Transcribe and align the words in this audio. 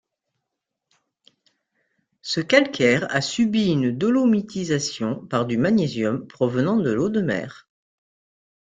Ce 2.23 2.39
calcaire 2.41 3.05
a 3.15 3.21
subi 3.21 3.67
une 3.71 3.95
dolomitisation 3.95 5.23
par 5.27 5.45
du 5.45 5.57
magnésium 5.59 6.25
provenant 6.25 6.77
de 6.77 6.89
l'eau 6.89 7.09
de 7.09 7.21
mer. 7.21 7.69